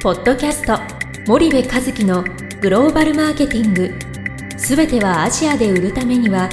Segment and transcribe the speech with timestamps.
[0.00, 0.78] ポッドキャスト
[1.26, 2.22] 森部和樹の
[2.60, 3.92] グローバルマーケティング。
[4.56, 6.48] すべてはアジアで売るためには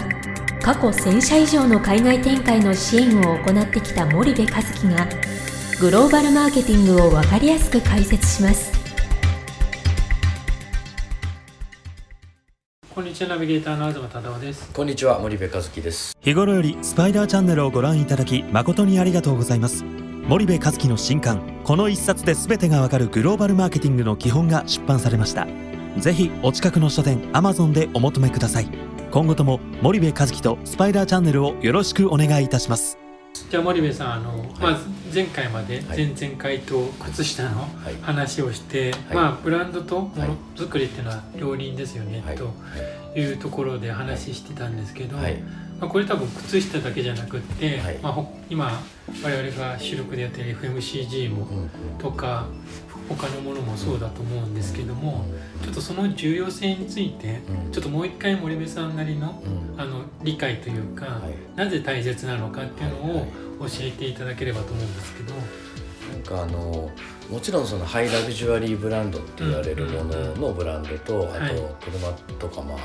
[0.64, 5.08] 過去1000社以上の海外展開の支援を行ってきた森部和樹が
[5.80, 8.74] グローバルマーケティングを分かりやすく解説します。
[12.96, 14.74] こんにちはナビゲーターの東忠夫です。
[14.74, 16.18] こんにちは森部和樹です。
[16.20, 19.86] 日頃よりスパイダーチャンネルをご覧いただき誠にありがとうございます
[20.28, 25.48] 森部和樹の新刊この一冊で全てがわかるグローバルマーケティングの基本が出版されました。
[26.00, 28.68] ぜひお近くの書店 Amazon でお求めください。
[29.12, 33.05] 今後とも森部和樹とスパイダーチャンネルをよろしくお願いいたします。
[33.50, 34.48] じゃあ森部さんあの、はい。
[34.60, 34.78] まあ、
[35.14, 36.06] 前回まで、はい。
[36.06, 37.96] 前々回と靴下のはい。
[38.02, 39.16] 話をして、はい。
[39.16, 40.30] まあブランドともはい。
[40.30, 42.36] のづくりっていうのは両輪ですよね、はい。
[42.36, 42.54] と
[43.16, 43.34] い。
[43.34, 45.36] うところで話してたんですけど、はい。
[45.80, 47.98] まあ、これ多分靴下だけじゃなくって、はい。
[48.02, 48.82] まあ、ほ今
[49.24, 51.48] 我々が主力でやってる FMCG も
[52.00, 52.48] とか
[53.08, 55.26] 他のものもそうだと思うんですけども、
[55.64, 57.72] ちょっとその重要性についてうん。
[57.72, 59.82] ちょっともう一回森部さんなりのうん。
[59.82, 61.58] あの理解というか、はい。
[61.58, 63.26] なぜ大切なのかっていうのをはい
[63.58, 65.34] 教えていただければと思うんですけど、
[66.12, 66.92] なんかあの
[67.32, 71.52] もちろんそのハイラグジュアリーブランドって言われるもののブランドと、はい。
[71.52, 72.78] あと車とかまあ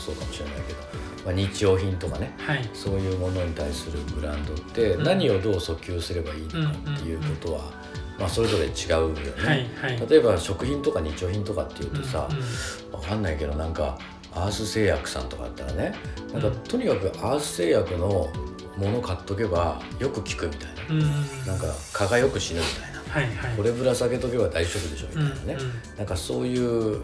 [0.00, 0.78] そうかもしれないけど、
[1.24, 2.34] まあ、日用品とかね。
[2.38, 2.68] はい。
[2.74, 5.04] そういうものに対するブランドってうん。
[5.04, 7.72] 何をどう訴求すればいいのかっていうことは、
[8.18, 9.32] まあ、それぞれ違うよね。
[9.36, 10.08] はいはい。
[10.08, 12.92] 例えば食品とか日用品とかっていうとさ、うんうん。
[12.92, 13.98] わかんないけどなんか
[14.32, 15.94] アース製薬さんとかだったらね
[16.32, 16.54] なんかうん。
[16.60, 18.28] とにかくアース製薬の
[18.76, 21.00] もの買っとけばよく効くみたいな、うん。
[21.46, 22.96] なんか蚊がよく死ぬみたいな。
[23.10, 23.56] はいはい。
[23.56, 25.72] これぶら下げとけば大丈夫でしょみたいなね、うんうん。
[25.98, 27.02] なんかそういう、うん、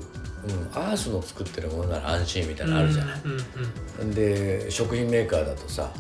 [0.72, 3.32] アースの作ってるものなら安心みたいなのあるじゃない、うん
[4.00, 5.90] うんで食品メーカーだとさ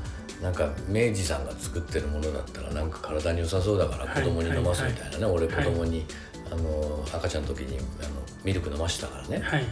[0.42, 6.04] なんか明治さんが作ってるものだったらなんか体に良さそうだからはい子供に飲ますみたいなね、俺はい子供に、
[6.50, 8.10] あの赤ちゃんの時にあの
[8.44, 9.64] ミルク飲ましたからね、はい。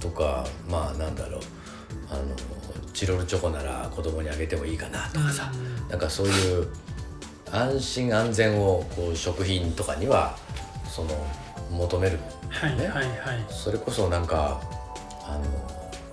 [0.00, 1.40] とかまあなんだろう。
[2.10, 2.22] あの
[2.92, 6.68] チロルチョコなら子供にあげてもいいかなとかさ、うんなんかそういう
[7.50, 10.36] 安心安全をこう食品とかには
[10.88, 11.10] その
[11.70, 12.18] 求める。
[12.18, 13.46] ねはいはいはい。
[13.48, 14.60] それこそなんか
[15.22, 15.44] あの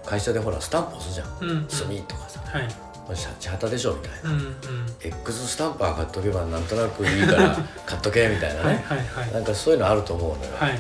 [0.05, 1.37] 会社でほらスタンプ押すじゃん。
[1.41, 1.67] うんうん。
[1.67, 2.41] 炭とかさ。
[2.45, 4.55] はいこれシャチハタでしょみたいな、うんうん。
[5.01, 9.33] X スタンプは買っとけばなんとなくいいから 買っとけみたいなはいね、はいはい。
[9.33, 10.79] なんかそういうのあると思うのよ、はい。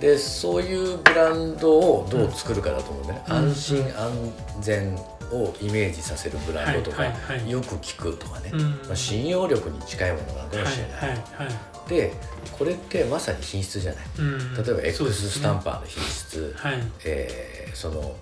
[0.00, 4.10] でそういうブランドをどう作るかだと思うね、うん安心安
[4.62, 4.96] 全
[5.30, 7.50] をイメージさせるブランドとか、はいはいはい。
[7.50, 11.20] よく聞くとかね、うんまあ、信用力に近いものなのかはいもしれない、はいはい
[11.88, 12.12] で
[12.56, 14.04] これってまさに品質じゃない。
[14.18, 15.10] うん例えば X ね。
[15.12, 16.82] スタンパーの品質、はい。
[17.04, 18.14] えーその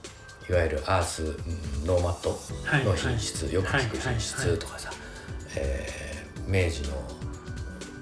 [0.49, 1.33] いわゆるアースうん
[1.87, 2.31] ノーマット
[2.89, 3.55] の品質、はい。
[3.55, 4.91] よく聞くはい品質とかさ、
[5.57, 6.09] えー
[6.51, 6.97] 明治の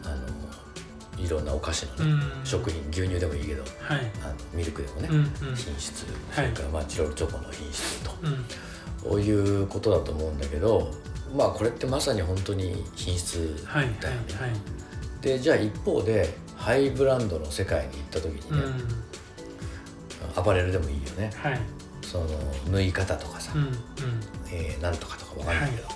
[0.05, 2.47] あのいろんなお菓子のね、うん。
[2.47, 4.13] 食品牛乳でもいいけどはい。
[4.23, 5.57] あのミルクでもね、うんうん。
[5.57, 6.47] 品質はい。
[6.47, 8.45] それからまあチロルチョコの品質と、うん。
[9.11, 10.93] こういうことだと思うんだけど
[11.35, 13.63] まあこれってまさに本当に品質だよね。
[13.67, 14.61] はいはいはい。
[15.21, 20.39] でじゃあ一方でハイブランドの世界に行った時にね、うん。
[20.39, 21.33] アパレルでもいいよね。
[21.35, 21.61] はい
[22.13, 22.27] その
[22.71, 23.73] 縫い方とかさ、うんうん。
[24.53, 25.89] えーなんとかとかわかんないけど、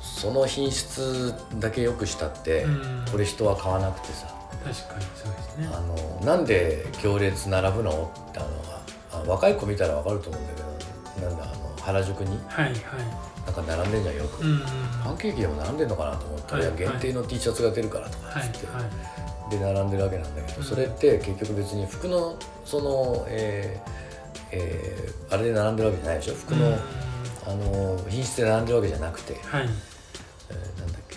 [0.00, 3.04] その品質だけ良くしたって、うん。
[3.12, 4.26] これ人は買わなくてさ
[4.64, 5.68] 確かにそうですね。
[5.72, 8.12] あのなんで行列並ぶの？
[8.30, 8.48] ってあの
[9.12, 12.38] あ若い子見たらわかると思うんだけどなんだあの原宿に？
[12.48, 12.74] はいはい。
[13.44, 14.60] なんか並んでんじゃんよく、うんうん。
[15.04, 16.80] パンケーキでも並んでんのかなと思ったら、はいい。
[16.80, 19.50] や限定の T シャツが出るからとかはいっつって、はい。
[19.50, 20.64] で並んでるわけなんだけど、うん。
[20.64, 23.90] それって結局別に服のその、えー
[24.52, 26.34] えーあれで並んでるわけじゃないでしょ。
[26.34, 26.74] 服の,、うん。
[26.74, 29.68] あの品質で並んでるわけじゃなくて、はい。
[30.50, 31.16] えーなんだっけ。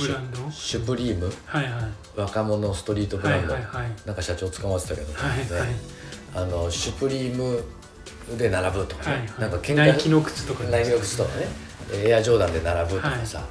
[0.00, 0.50] ブランド？
[0.50, 1.32] シュプリーム？
[1.46, 1.84] はいはい。
[2.16, 3.92] 若者ストリートブはランド、いはいはい。
[4.04, 5.68] なんか社長捕まってたけど、はいはい。
[6.34, 7.62] あのシュプリーム
[8.36, 9.40] で並ぶとかね、はいはい。
[9.40, 9.76] なんか喧嘩。
[9.76, 11.46] ナイキの靴とかナイキの靴とかね。
[11.94, 13.44] エアジョーダンで並ぶとかさ、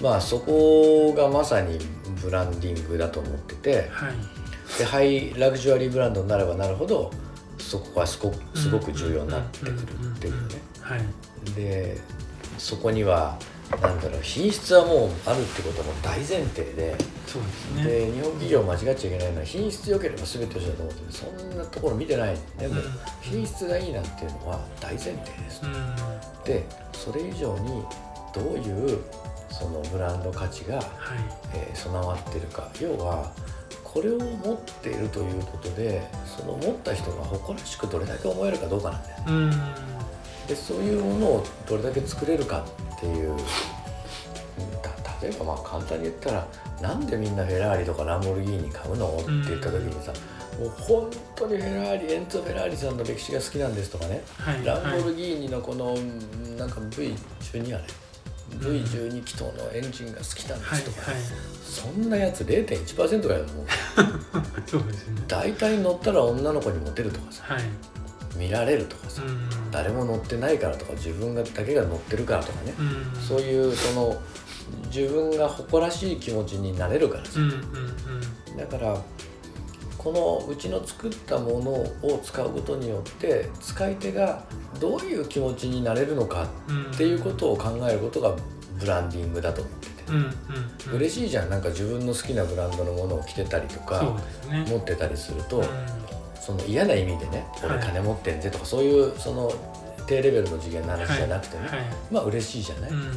[0.00, 1.78] まあそこがまさに
[2.22, 3.88] ブランディングだと思ってて。
[3.90, 4.12] はい。
[4.78, 7.10] でハイラグジュアリーブランドになればなるほど
[7.62, 9.78] そこがすごくすごく重要になってくるっ
[10.18, 10.54] ていうね。
[10.80, 11.00] はい。
[11.54, 11.98] で
[12.58, 13.38] そこには
[13.80, 16.94] なんだろう品質はもうあるってことはもう大前提で
[17.26, 17.84] そうですね。
[17.84, 22.36] で日本企業間違っちゃいけないのは品質良ければ全て良しだと思っててそんなところ見てない。
[22.58, 22.82] でもうん。
[23.22, 25.62] 品質がいいなんていうのは大前提です。
[25.64, 26.44] うん。
[26.44, 27.82] でそれ以上に
[28.34, 28.98] どういう
[29.50, 30.86] そのブランド価値が、はい。
[31.54, 32.68] えー備わってるか。
[32.80, 33.32] 要は
[33.92, 39.16] これを持っているということでその持った人が誇らしくどれだけ思えるかどうかなんだよ。
[39.18, 39.50] ねうん。
[40.48, 42.64] でそういうものをどれだけ作れるか
[42.96, 43.36] っていう
[45.22, 46.48] 例えばまあ簡単に言ったら
[46.80, 50.12] なんでみんなフェラーリとかランボルギーニ買うのって言った時にさ、
[50.58, 55.94] もう本当にフェラーリエンツォ・フェラーリさんの歴史が好きなんですとかね、はいランボルギーニのこの
[56.56, 57.84] なんか V12 あれ
[58.58, 61.20] V12 気筒のエンジンが好きなんではいすとか、はい
[61.72, 63.66] そんなやつ0.1%ぐらいだと思う
[64.66, 65.22] そうですね。
[65.26, 67.44] 大体乗ったら女の子にモテるとかさ。
[67.44, 67.62] はい。
[68.36, 69.70] 見られるとかさ、うん。
[69.70, 73.20] 誰も乗ってないからとか自分がだけが乗ってるからとかね、うん。
[73.20, 74.20] そういうその
[74.94, 77.40] 自分が誇らしい気持ちになれるからさ、
[78.58, 79.02] だから
[80.02, 84.44] このうちの作ったものを使うことによって使い手が
[84.80, 86.90] どういう気持ちになれるのかうん。
[86.92, 88.34] っていうことを考えることが
[88.80, 90.24] ブランディングだと思ってて、うんうん
[90.88, 90.96] うん。
[90.96, 91.50] 嬉しいじゃん。
[91.50, 94.02] なんか自分の好きなブランドのものを着てたりとか
[94.50, 94.64] ね。
[94.68, 95.66] 持ってたりすると、うん。
[96.40, 97.84] その嫌な意味でね「俺はい。
[97.84, 99.52] 金持ってんぜ」とかそういうその
[100.08, 101.78] 低レベルの次元の話じゃなくてね、はい。
[101.78, 101.88] はい。
[102.10, 103.12] まあ嬉しいじゃない、うん。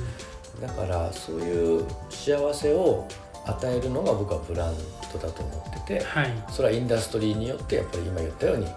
[0.62, 3.08] だからそういう幸せを
[3.48, 4.76] 与えるのが僕はブラン
[5.14, 6.34] ドだと思っててはい。
[6.50, 8.68] それはインダストリーによってやっぱり今言ったように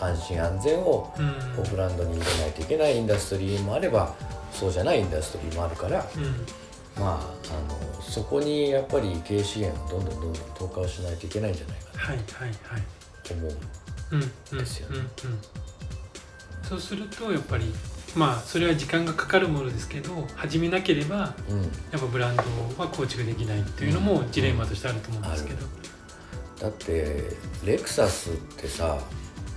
[0.00, 1.12] 安心安全を
[1.70, 4.14] ブランドに入れないといけないインダストリーもあれば
[4.52, 7.02] そうじゃないインダストリーもあるからうん。
[7.02, 7.18] まああ
[7.98, 12.18] のそこにやっぱり経営資源をどんどんどんどん投下をしないといけないんじゃないかな
[13.22, 13.56] と思う。
[14.12, 15.00] うんうんですよね
[16.68, 17.72] そうするとやっぱり
[18.16, 22.42] まあそれは時間がかかるものですけど始めなければうん、やっぱブランド
[22.78, 25.66] は構築できないっていうのもジレンマとしてあると思うんですけど、
[26.60, 27.22] だって
[27.64, 28.98] レクサスってさ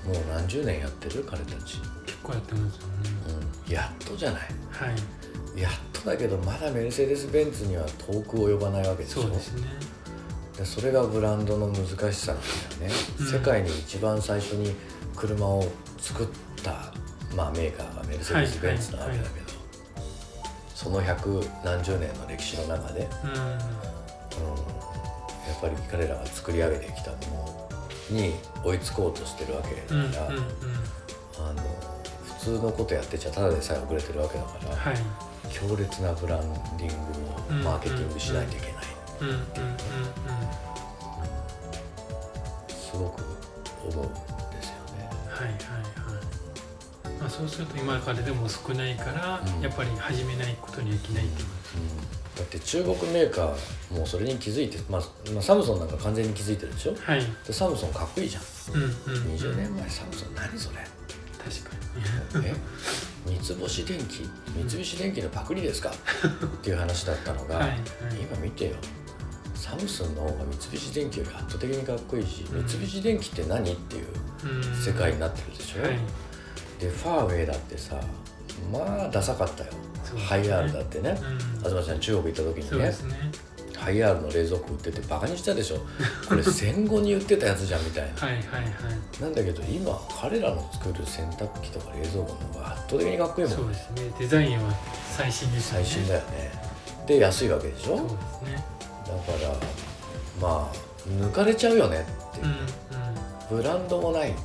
[0.05, 2.93] もう何十年やってる彼たち、結構やってますよね。
[3.67, 4.41] うん、やっとじゃない。
[4.41, 4.85] は
[5.55, 5.59] い。
[5.59, 9.23] やっとだけどまだメルセデス・ベンツには遠く及ばないわけでしょ。
[9.23, 9.67] そうですね。
[10.57, 12.41] でそれがブランドの難しさなん
[12.79, 13.31] だよね、うん。
[13.31, 14.73] 世界に一番最初に
[15.15, 15.65] 車を
[15.97, 16.27] 作っ
[16.63, 16.93] た、
[17.35, 19.47] まあ、メーカーがメルセデス・ベンツなわけだけど、
[20.75, 23.43] その百何十年の歴史の中で、うん、や
[25.55, 27.17] っぱり彼らが作り上げてきたも
[28.09, 28.33] のに
[28.63, 30.25] 追いつこうとしてるわけだうんうんうんから、
[31.49, 31.61] あの
[32.39, 34.95] 普通のことやってちゃただでさえ遅れてるわけだから、はい。
[35.51, 36.41] 強烈なブラン
[36.77, 36.95] ディング
[37.59, 38.73] をマーケティングしないといけない、
[39.21, 39.45] うんうんうんうん
[42.69, 43.21] すごく
[43.87, 45.09] 思うんですよね。
[45.29, 45.57] はいはいは
[45.95, 45.98] い
[47.19, 49.61] まあそうすると今からでも少ないから、うん。
[49.61, 51.47] やっぱり始めないことにはいけないっていう。
[51.47, 51.97] うん。
[52.35, 55.01] だって中国メーカーもそれに気づいて、まあ、
[55.33, 56.95] まあサムソンなんか完全に気づいてるでしょ？
[57.01, 57.21] はい。
[57.45, 58.43] でサムソンかっこいいじゃん。
[58.73, 58.89] うんうん。
[58.89, 58.93] うん
[59.35, 60.77] 20年前サムソン何それ？
[61.37, 62.47] 確かに。
[62.47, 62.53] え？
[63.41, 64.29] 三星電機？
[64.69, 65.89] 三菱電機のパクリですか？
[65.89, 65.93] っ
[66.61, 67.79] ていう話だったのが、はいはい。
[68.21, 68.75] 今見てよ。
[69.55, 72.67] サムスンの方が三菱電機より圧倒的にかっこいいし、うん。
[72.67, 73.73] 三菱電機って何？
[73.73, 74.07] っていう
[74.45, 74.63] うん。
[74.81, 75.99] 世界になってるでしょ、はい
[76.79, 77.99] でファーウェイだってさ
[78.71, 79.77] まあダサかったよ、ね。
[80.25, 81.17] ハイアールだってね、
[81.63, 81.69] うん。
[81.69, 82.93] 東ちゃん中国行った時にね。
[83.77, 85.77] ハイアールの冷蔵庫売っててバカにしたでしょ。
[86.27, 88.19] これ戦後に売ってたやつじゃんみたいな。
[88.27, 89.21] はいはいはい。
[89.21, 94.13] なんだけど今彼らの作る洗濯機とか冷蔵庫の方が圧倒的にかっこいいもそうんですね。
[94.19, 94.73] デザインは
[95.15, 95.85] 最新ですよね。
[95.85, 96.51] 最新だよね。
[97.07, 97.97] で安いわけでしょ。
[97.97, 98.65] そうですね。
[99.05, 99.55] だから
[100.41, 100.75] まあ
[101.07, 102.49] 抜かれちゃうよねって、うん
[103.53, 103.61] うん。
[103.61, 104.35] ブランドもない。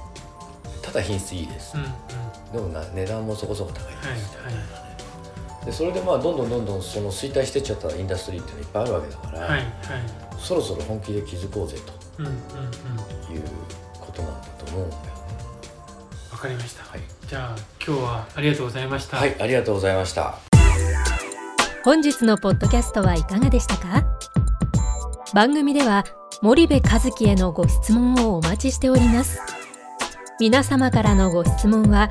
[0.81, 1.73] ただ品質いいです。
[1.75, 2.24] うんうん
[2.55, 4.55] でもな値段もそこそこ高いはいです、はい
[5.65, 9.65] でそれでまあどんどんどんどんその衰退してっちゃったインダストリーっていうのいっぱいあるわけだから、はいはい。
[10.39, 11.78] そろそろ本気で気づこうぜ
[12.19, 12.38] うんうんうん。
[13.26, 13.43] という
[13.99, 15.09] ことなんだと思うんだよね。
[16.31, 16.85] わかりました。
[16.85, 19.17] はい、じゃあ今日はありがとうございました。
[19.17, 20.35] はい、ありがとうございました。
[21.83, 24.05] 本日のポッドキャストはいかがでしたか？
[25.33, 26.05] 番組では
[26.43, 29.40] 森部和樹へのご質問をお待ちしております。
[30.38, 32.11] 皆様からのご質問は